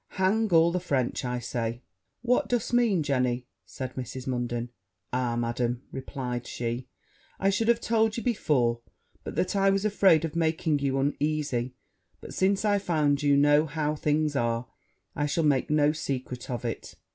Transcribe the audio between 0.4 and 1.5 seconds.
all the French, I